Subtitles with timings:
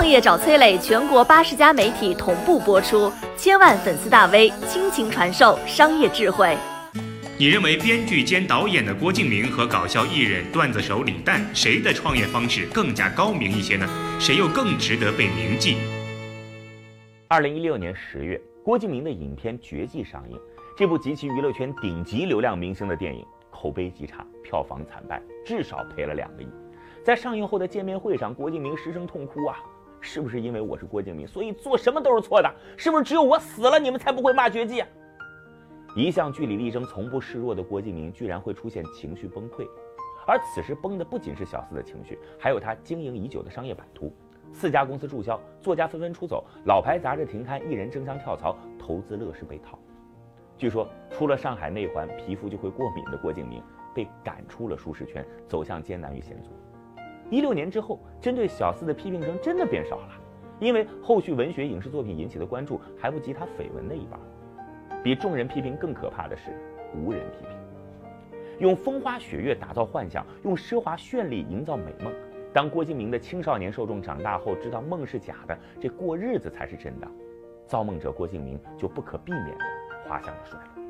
[0.00, 6.56] 创业找崔磊，全国八十家媒体同步播出，千万粉丝大 V 倾情传授商业智慧。
[7.38, 13.86] 你认为编剧兼导演的郭敬明和搞笑艺人段子手李诞，谁的创业方式更加高明一些呢？
[14.18, 15.76] 谁又更值得被铭记？
[17.28, 20.40] 二零一六年十月，郭敬明的影片《绝技》上映。
[20.78, 26.48] 这部集齐娱乐圈顶级流量明星的电影，口碑极差，票房惨败，至少赔了两个亿。
[27.04, 29.58] 在上映后的见面会上，郭敬明失声痛哭啊！
[30.00, 32.54] 是不是因为我是郭敬明，所以做什么都是错的？
[32.76, 34.82] 是不是只有我死了，你们才不会骂绝技？
[35.96, 39.66] 一向据理力争、从不示弱的郭敬明，居然会出现情绪崩溃。
[40.26, 44.12] 而此时崩的不仅是小四的情绪，还有他经营已久的商业版图。
[44.52, 49.78] 四家公司注销，作家纷纷出走，老牌杂志停刊，艺人争相跳槽，投资乐视被套。
[50.56, 53.62] 据说，出了上海内环，皮肤就会过敏的郭敬明，
[53.94, 56.50] 被赶出了舒适圈，走向艰难与险阻。
[57.30, 60.08] 一六年之后，针对小四的批评声真的变少了，
[60.58, 64.18] 因为后续文学影视作品引起的关注还不及他绯闻的一半。
[65.02, 66.50] 比众人批评更可怕的是
[66.94, 67.56] 无人批评。
[68.58, 72.12] 用风花雪月打造幻想，用奢华绚丽营造美梦。
[72.52, 77.08] 当郭敬明的青少年受众长大后，知道梦是假的，这过日子才是真的。
[77.64, 79.64] 造梦者郭敬明就不可避免的
[80.08, 80.84] 滑向了衰落。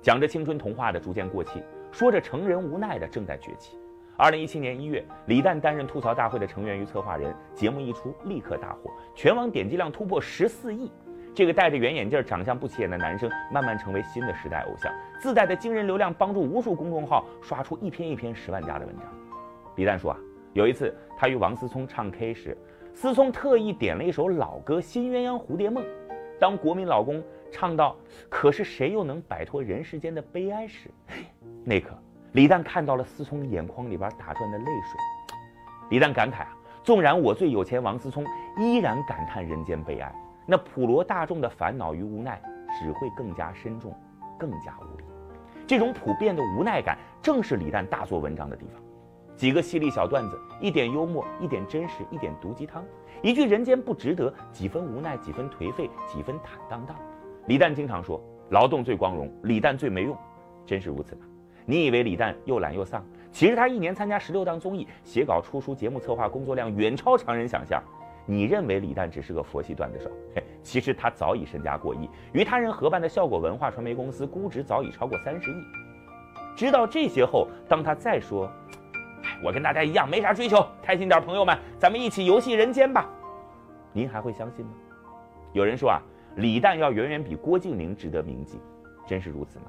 [0.00, 1.60] 讲着青春童话的逐渐过气，
[1.90, 3.76] 说着成人无奈的正在崛起。
[4.16, 10.88] 二零一七年一月，李诞担任吐槽大会的成员与策划人，节目一出立刻大火，全网点击量突破十四亿。
[11.34, 19.04] 这个戴着圆眼镜、长相不起眼的男生，慢慢成为新的时代偶像，自带的惊人流量帮助无数公众号刷出一篇一篇十万加的文章。
[19.74, 20.18] 李诞说啊，
[20.52, 22.56] 有一次他与王思聪唱 K 时，
[22.92, 25.82] 思聪特意点了一首老歌《新鸳鸯蝴蝶梦》，
[26.38, 27.20] 当国民老公
[27.50, 27.96] 唱到
[28.30, 30.88] “可是谁又能摆脱人世间的悲哀”时，
[31.66, 31.90] 那刻。
[32.34, 35.00] 李诞看到了思聪眼眶里边打转的泪水，
[35.88, 36.48] 李诞感慨啊，
[36.82, 38.26] 纵然我最有钱，王思聪
[38.58, 40.12] 依然感叹人间悲哀。
[40.44, 42.42] 那普罗大众的烦恼与无奈
[42.76, 43.96] 只会更加深重，
[44.36, 45.04] 更加无力。
[45.64, 48.82] 这种普遍的无奈感，正是李诞大做文章的地方。
[49.36, 52.84] 几个犀利小段子，一点幽默，一点真实，一点毒鸡汤，
[53.22, 56.96] 一句人间不值得，几分无奈，几分颓废，几分坦荡荡。
[57.46, 58.20] 李诞经常说，
[58.50, 60.16] 劳动最光荣，李诞最没用，
[60.66, 61.20] 真是如此吗？
[61.66, 63.04] 你以为李诞又懒又丧？
[63.32, 67.82] 其实他一年参加十六档综艺，写稿、出书、节目策划，工作量远超常人想象。
[68.26, 70.10] 你认为李诞只是个佛系段子手？
[70.34, 75.54] 嘿，其实他早已身家过亿，与他人合办的效果文化传媒公司估值早已超过三十亿。
[76.56, 78.46] 知道这些后，当他再说
[79.24, 83.08] ：“哎，我跟大家一样，没啥追求，开心点，朋友们，咱们一起游戏人间吧。”
[83.92, 84.72] 您还会相信吗？
[85.52, 86.00] 有人说啊，
[86.36, 88.58] 李诞要远远比郭敬明值得铭记，
[89.06, 89.64] 真是如此吗？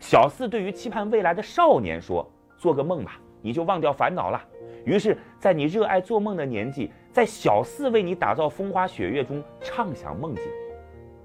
[0.00, 4.42] 小四对于期盼未来的少年说：“做个梦吧，你就忘掉烦恼了。”
[4.84, 10.44] 于是，在你热爱做梦的年纪，在小四为你打造风花雪月中畅想梦境。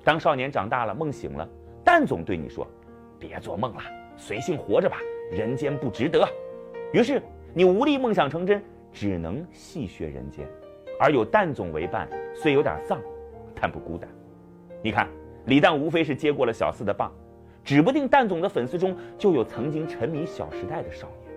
[0.04, 1.48] 当少年长大了，梦醒了，
[1.84, 2.68] 蛋总对你说
[3.18, 3.82] ：“别做梦了，
[4.18, 4.98] 随性活着吧，
[5.32, 6.28] 人间不值得。”
[6.92, 7.22] 于是
[7.54, 10.46] 你无力梦想成真，只能戏谑人间。
[11.00, 13.00] 而有蛋总为伴，虽有点丧，
[13.56, 14.10] 但不孤单。
[14.82, 15.08] 你看，
[15.46, 17.12] 李诞无非是接过了小四的棒。
[17.64, 21.34] 指不定蛋总的粉丝中就有曾经沉迷《小时代》的少年。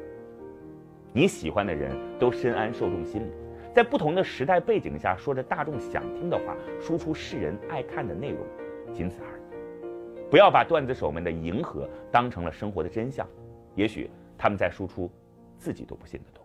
[1.13, 3.31] 你喜欢的人都深谙受众心理，
[3.73, 8.41] 在不同的时代背景下说着大众想听的话，输出世人爱看的内容，
[8.93, 10.31] 仅此而已。
[10.31, 13.27] 不要把段子手们的迎合当成了生活的真相，
[13.75, 15.11] 也许他们在输出
[15.57, 16.45] 自己都不信的东